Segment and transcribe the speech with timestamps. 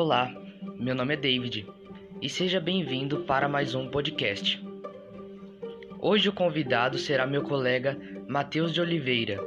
[0.00, 0.32] Olá,
[0.76, 1.66] meu nome é David
[2.22, 4.64] e seja bem-vindo para mais um podcast.
[5.98, 7.98] Hoje o convidado será meu colega
[8.28, 9.44] Matheus de Oliveira.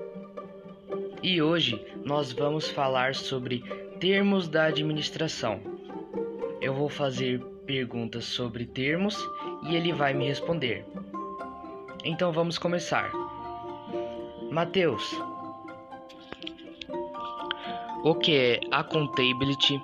[1.24, 3.64] E hoje nós vamos falar sobre
[4.02, 5.61] termos da administração.
[6.60, 9.15] Eu vou fazer perguntas sobre termos
[9.70, 10.86] e ele vai me responder.
[12.04, 13.10] Então vamos começar.
[14.52, 15.18] Matheus,
[18.04, 19.82] o que é accountability?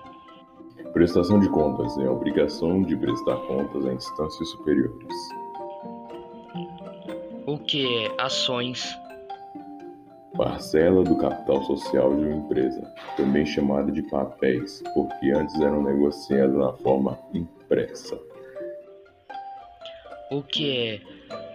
[0.98, 5.16] Prestação de contas é a obrigação de prestar contas a instâncias superiores.
[7.46, 8.98] O que é ações?
[10.36, 12.82] Parcela do capital social de uma empresa,
[13.16, 18.20] também chamada de papéis, porque antes eram negociados na forma impressa.
[20.32, 21.02] O que é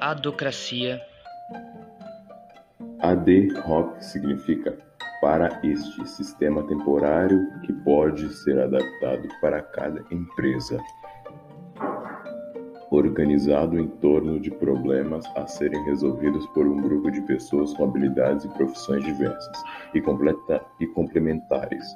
[0.01, 1.03] adocracia?
[3.01, 4.79] Ad hoc significa
[5.23, 10.83] para este sistema temporário que pode ser adaptado para cada empresa,
[12.91, 18.45] organizado em torno de problemas a serem resolvidos por um grupo de pessoas com habilidades
[18.45, 19.62] e profissões diversas
[19.95, 21.87] e, completa, e complementares.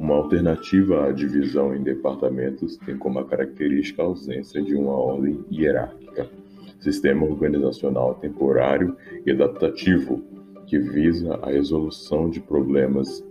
[0.00, 6.28] Uma alternativa à divisão em departamentos tem como característica a ausência de uma ordem hierárquica.
[6.80, 10.34] Sistema organizacional temporário e adaptativo
[10.74, 13.24] que visa a resolução de problemas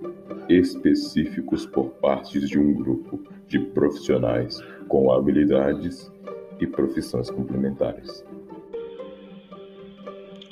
[0.48, 6.10] específicos por parte de um grupo de profissionais com habilidades
[6.62, 8.26] e profissões complementares.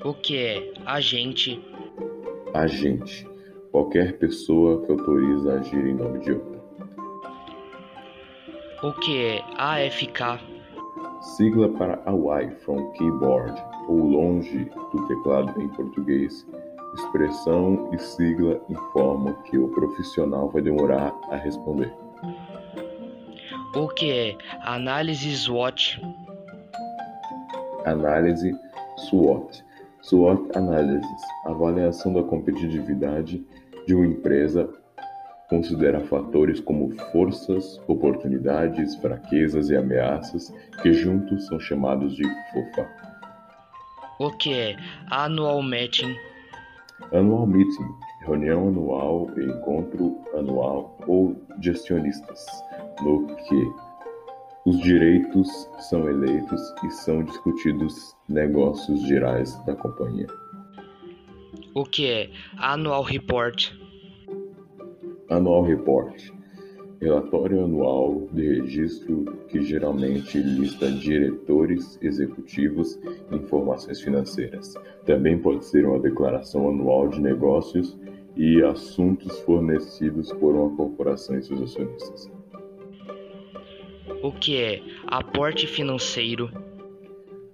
[0.04, 1.64] O que é agente?
[2.54, 3.26] Agente
[3.72, 6.62] qualquer pessoa que autoriza a agir em nome de outra.
[8.84, 10.42] O que é AFK?
[11.22, 16.46] Sigla para Away from Keyboard, ou longe do teclado em português,
[16.94, 21.94] expressão e sigla informam que o profissional vai demorar a responder.
[23.76, 26.02] O que é análise SWOT?
[27.86, 28.54] Análise
[29.10, 29.64] SWOT.
[30.02, 33.46] SWOT Analysis, avaliação da competitividade
[33.86, 34.70] de uma empresa,
[35.48, 42.90] considera fatores como forças, oportunidades, fraquezas e ameaças, que juntos são chamados de FOFA.
[44.20, 44.78] O que é
[45.12, 46.16] Annual Meeting?
[47.14, 47.90] Annual Meeting,
[48.22, 52.46] reunião anual e encontro anual ou gestionistas,
[53.04, 53.72] no que
[54.66, 55.48] os direitos
[55.90, 60.28] são eleitos e são discutidos negócios gerais da companhia.
[61.74, 62.30] O que é
[62.60, 63.72] Annual Report?
[65.30, 66.41] Annual Report
[67.02, 73.00] relatório anual de registro que geralmente lista diretores executivos
[73.32, 74.76] e informações financeiras.
[75.04, 77.98] Também pode ser uma declaração anual de negócios
[78.38, 82.32] e assuntos fornecidos por uma corporação e seus acionistas.
[84.22, 86.52] O que é aporte financeiro?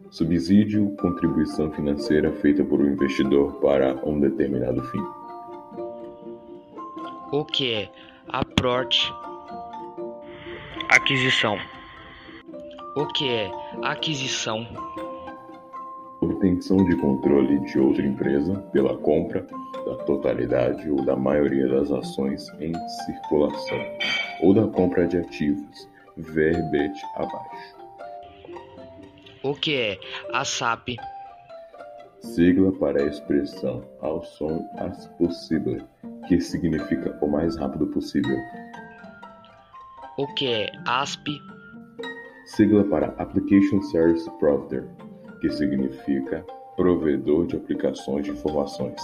[0.09, 5.03] Subsídio, contribuição financeira feita por um investidor para um determinado fim.
[7.31, 7.91] O que é
[8.27, 9.11] aporte?
[10.89, 11.59] Aquisição.
[12.95, 13.51] O que é
[13.83, 14.65] aquisição?
[16.21, 19.45] Obtenção de controle de outra empresa pela compra
[19.85, 22.73] da totalidade ou da maioria das ações em
[23.05, 23.77] circulação,
[24.41, 27.75] ou da compra de ativos, verbete abaixo.
[29.43, 29.99] O que é
[30.31, 30.95] a SAP?
[32.21, 35.83] Sigla para a expressão ao som as possible,
[36.29, 38.37] que significa o mais rápido possível.
[40.17, 41.39] O que é ASP?
[42.45, 44.87] Sigla para Application Service Provider,
[45.39, 46.43] que significa
[46.75, 48.99] provedor de aplicações de informações,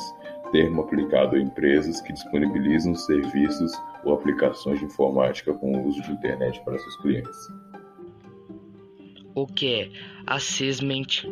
[0.51, 3.71] termo aplicado a empresas que disponibilizam serviços
[4.03, 7.47] ou aplicações de informática com o uso de internet para seus clientes.
[9.35, 9.91] O que é
[10.25, 11.27] Assessment?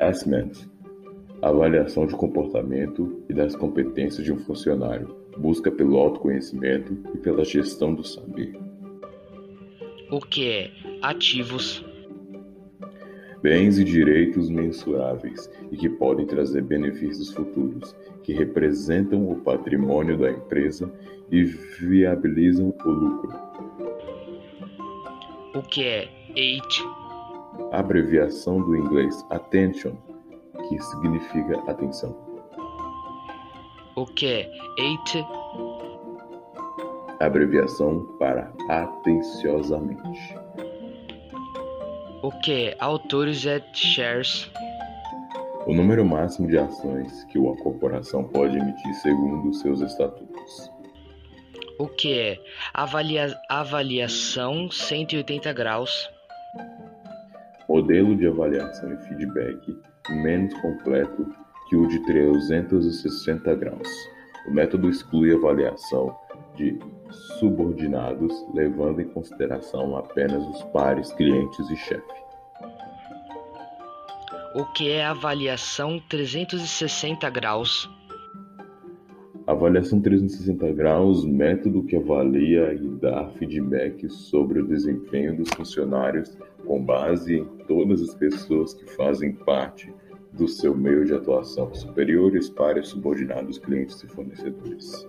[0.00, 0.74] Assessment
[1.44, 7.94] avaliação de comportamento e das competências de um funcionário, busca pelo autoconhecimento e pela gestão
[7.94, 8.54] do saber.
[10.10, 10.70] O que é
[11.02, 11.84] ativos?
[13.42, 20.30] Bens e direitos mensuráveis e que podem trazer benefícios futuros, que representam o patrimônio da
[20.30, 20.90] empresa
[21.30, 23.34] e viabilizam o lucro.
[25.54, 26.84] O que é AIT?
[27.72, 29.94] Abreviação do inglês Attention,
[30.68, 32.33] que significa atenção.
[33.96, 34.50] O que é
[34.80, 35.24] AIT?
[37.20, 40.34] Abreviação para atenciosamente.
[42.20, 44.50] O que é Authorized Shares?
[45.68, 50.72] O número máximo de ações que uma corporação pode emitir segundo seus estatutos.
[51.78, 52.38] O que é
[52.72, 56.10] avalia avaliação 180 graus?
[57.68, 59.78] Modelo de avaliação e feedback
[60.10, 61.43] menos completo
[61.82, 63.88] de 360 graus.
[64.46, 66.16] O método exclui avaliação
[66.54, 66.78] de
[67.38, 72.24] subordinados, levando em consideração apenas os pares, clientes e chefe.
[74.54, 77.90] O que é avaliação 360 graus?
[79.46, 86.82] Avaliação 360 graus, método que avalia e dá feedback sobre o desempenho dos funcionários com
[86.82, 89.92] base em todas as pessoas que fazem parte
[90.36, 95.06] do seu meio de atuação, superiores, pares, subordinados, clientes e fornecedores.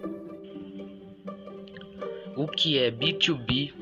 [2.35, 3.73] O que é B2B?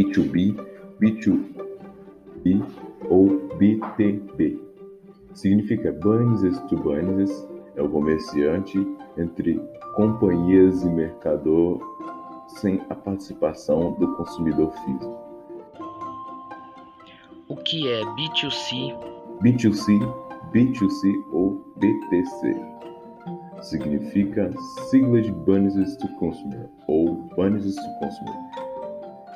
[0.00, 0.56] B2B,
[1.00, 2.64] B2B
[3.08, 4.58] ou BTB.
[5.34, 8.78] Significa business to business, é o comerciante
[9.16, 9.60] entre
[9.94, 11.80] companhias e mercador
[12.48, 15.18] sem a participação do consumidor físico.
[17.48, 19.11] O que é B2C?
[19.42, 19.98] B2C,
[20.52, 22.54] B2C ou BTC.
[23.60, 24.52] Significa
[24.88, 28.34] sigla de Business to Consumer ou Business to Consumer.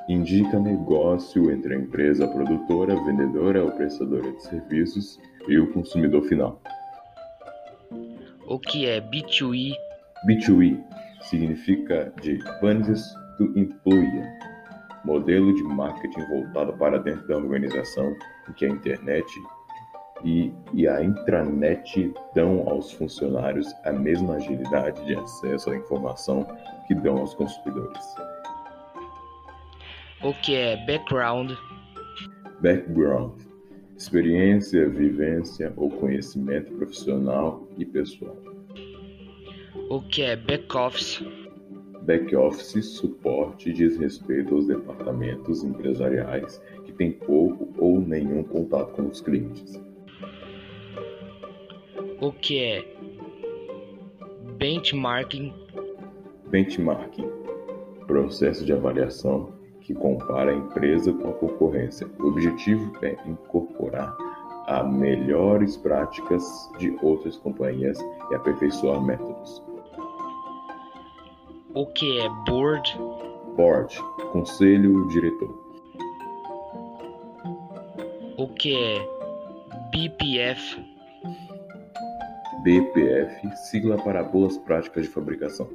[0.09, 5.19] Indica negócio entre a empresa produtora, vendedora ou prestadora de serviços
[5.49, 6.63] e o consumidor final.
[8.47, 9.73] O que é B2E?
[10.29, 10.85] B2E
[11.23, 13.03] significa de Business
[13.39, 14.39] to Employer,
[15.05, 18.15] modelo de marketing voltado para dentro da organização
[18.49, 19.27] em que a internet
[20.25, 26.47] e, e a intranet dão aos funcionários a mesma agilidade de acesso à informação
[26.87, 28.05] que dão aos consumidores.
[30.23, 31.53] O que é background?
[32.61, 33.47] Background
[33.97, 38.37] experiência, vivência ou conhecimento profissional e pessoal.
[39.89, 41.25] O que é back-office?
[42.03, 49.21] Back-office suporte diz respeito aos departamentos empresariais que têm pouco ou nenhum contato com os
[49.21, 49.81] clientes.
[52.21, 52.85] O que é
[54.59, 55.53] benchmarking?
[56.47, 57.37] Benchmarking
[58.07, 62.09] processo de avaliação que compara a empresa com a concorrência.
[62.19, 64.17] O objetivo é incorporar
[64.67, 66.43] a melhores práticas
[66.79, 67.99] de outras companhias
[68.31, 69.63] e aperfeiçoar métodos.
[71.75, 72.99] O que é board?
[73.57, 74.03] Board,
[74.33, 75.67] conselho diretor.
[78.39, 79.09] O que é
[79.93, 80.96] BPF?
[82.63, 85.69] BPF, sigla para boas práticas de fabricação.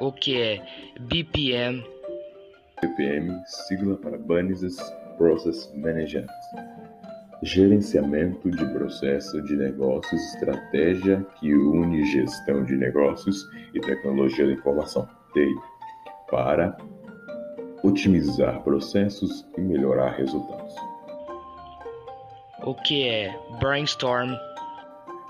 [0.00, 0.62] O que é
[1.00, 1.84] BPM?
[2.82, 4.76] BPM, sigla para Business
[5.16, 6.26] Process Management.
[7.42, 15.08] Gerenciamento de processo de negócios, estratégia que une gestão de negócios e tecnologia da informação,
[15.32, 15.54] TI,
[16.30, 16.76] para
[17.82, 20.74] otimizar processos e melhorar resultados.
[22.62, 24.34] O que é brainstorm?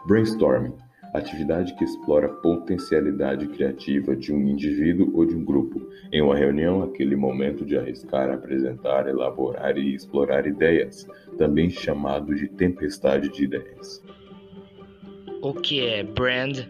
[0.07, 0.75] Brainstorming
[1.15, 5.81] atividade que explora a potencialidade criativa de um indivíduo ou de um grupo.
[6.13, 11.07] Em uma reunião, aquele momento de arriscar, apresentar, elaborar e explorar ideias,
[11.39, 14.03] também chamado de tempestade de ideias.
[15.41, 16.67] O que é brand?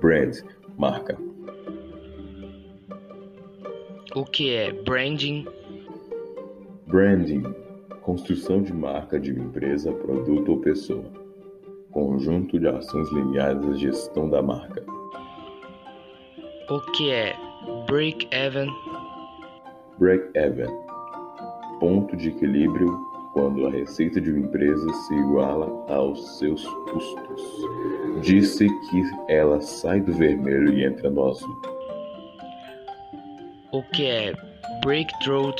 [0.00, 0.36] Brand,
[0.76, 1.16] marca.
[4.14, 5.46] O que é branding?
[6.86, 7.44] Branding,
[8.02, 11.19] construção de marca de uma empresa, produto ou pessoa
[11.90, 14.84] conjunto de ações lineares à gestão da marca.
[16.68, 17.34] O que é
[17.86, 18.68] break-even?
[19.98, 20.90] Break-even
[21.80, 23.00] ponto de equilíbrio
[23.32, 27.42] quando a receita de uma empresa se iguala aos seus custos.
[28.22, 31.62] Disse que ela sai do vermelho e entra no azul.
[33.72, 34.32] O que é
[34.84, 35.54] breakthrough?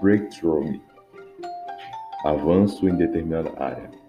[0.00, 0.80] Breakthrough
[2.24, 3.99] avanço em determinada área.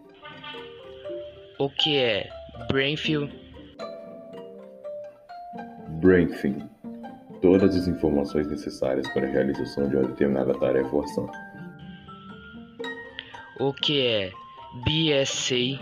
[1.61, 2.27] O que é
[2.69, 3.31] Brainfield?
[6.01, 6.67] Briefing.
[7.39, 11.29] Todas as informações necessárias para a realização de uma determinada tarefa ou ação.
[13.59, 14.31] O que é
[14.85, 15.77] BSC?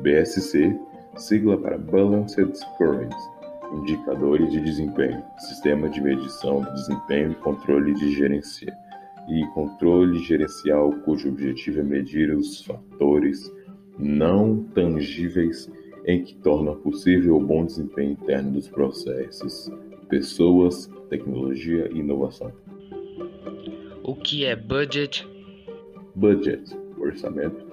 [0.00, 0.78] BSC,
[1.16, 3.10] sigla para Balanced Scoring,
[3.72, 8.72] indicadores de desempenho, sistema de medição de desempenho e controle de gerência
[9.28, 13.50] e controle gerencial cujo objetivo é medir os fatores
[13.98, 15.70] não tangíveis
[16.06, 19.70] em que torna possível o bom desempenho interno dos processos,
[20.08, 22.52] pessoas, tecnologia e inovação.
[24.02, 25.26] O que é budget?
[26.14, 27.64] Budget, orçamento.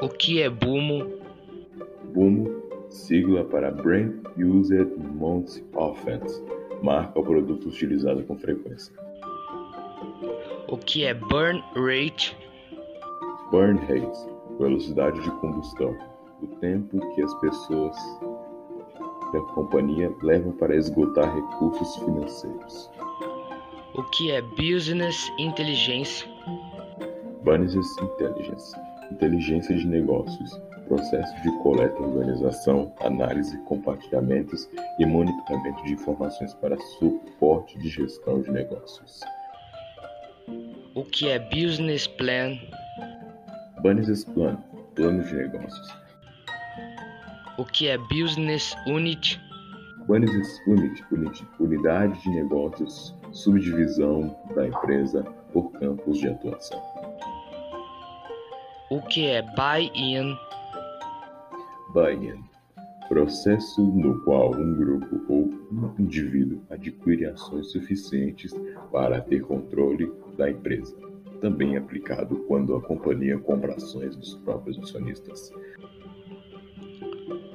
[0.00, 1.10] O que é BUMO?
[2.12, 6.20] BUMO, sigla para Brand Used Most Often,
[6.82, 8.94] marca ou produto utilizado com frequência.
[10.68, 12.36] O que é burn rate?
[13.50, 14.28] Burn rate,
[14.60, 15.96] velocidade de combustão,
[16.42, 17.96] o tempo que as pessoas
[19.32, 22.90] da companhia levam para esgotar recursos financeiros.
[23.94, 26.24] O que é business intelligence?
[27.42, 28.76] Business intelligence,
[29.10, 37.78] inteligência de negócios, processo de coleta, organização, análise, compartilhamentos e monitoramento de informações para suporte
[37.78, 39.20] de gestão de negócios.
[40.94, 42.58] O que é business plan?
[43.82, 44.56] Business plan,
[44.94, 45.88] plano de negócios.
[47.56, 49.40] O que é business unit?
[50.06, 55.22] Business unit, unit unidade de negócios, subdivisão da empresa
[55.52, 56.82] por campos de atuação.
[58.90, 60.36] O que é buy-in?
[61.94, 62.44] Buy-in,
[63.08, 68.52] processo no qual um grupo ou um indivíduo adquire ações suficientes
[68.92, 71.09] para ter controle da empresa.
[71.40, 75.52] Também aplicado quando a companhia compra ações dos próprios acionistas.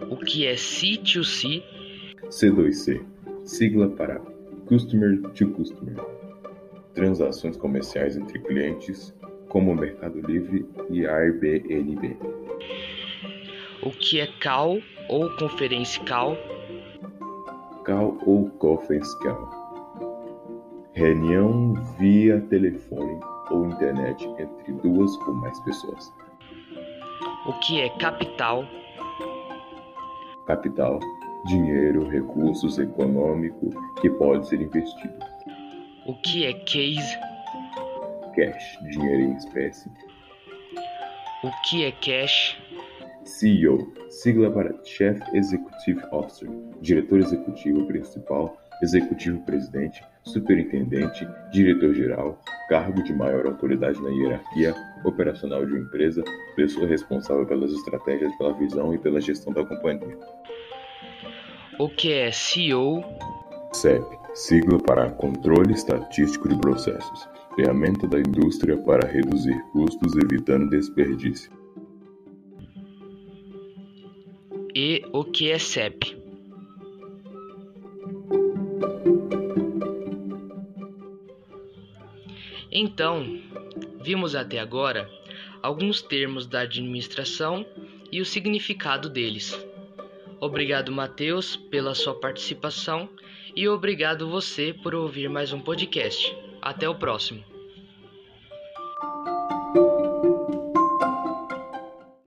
[0.10, 1.64] O que é C2C?
[2.30, 3.06] C2C,
[3.44, 4.20] sigla para
[4.66, 5.96] Customer to Customer.
[6.96, 9.14] Transações comerciais entre clientes,
[9.50, 12.18] como o Mercado Livre e Airbnb.
[13.84, 16.36] O que é call ou conferência call?
[17.86, 19.50] Call ou conference call.
[20.94, 23.20] Reunião via telefone
[23.52, 26.14] ou internet entre duas ou mais pessoas.
[27.46, 28.66] O que é capital?
[30.48, 31.00] Capital,
[31.46, 33.70] dinheiro, recursos econômico
[34.02, 35.14] que pode ser investido.
[36.06, 37.18] O que é case?
[38.36, 39.90] Cash, dinheiro em espécie.
[41.44, 42.58] O que é cash?
[43.24, 46.50] CEO, sigla para Chief Executive Officer,
[46.82, 55.74] diretor executivo principal, executivo presidente, superintendente, diretor-geral, cargo de maior autoridade na hierarquia operacional de
[55.74, 56.24] uma empresa,
[56.56, 60.18] pessoa responsável pelas estratégias, pela visão e pela gestão da companhia.
[61.80, 63.04] O que é CEO?
[63.74, 71.52] CEP, sigla para Controle Estatístico de Processos, ferramenta da indústria para reduzir custos evitando desperdício.
[74.74, 76.25] E o que é CEP?
[82.78, 83.40] Então,
[84.02, 85.10] vimos até agora
[85.64, 87.66] alguns termos da administração
[88.12, 89.58] e o significado deles.
[90.42, 93.08] Obrigado, Matheus, pela sua participação
[93.56, 96.36] e obrigado você por ouvir mais um podcast.
[96.62, 97.42] Até o próximo.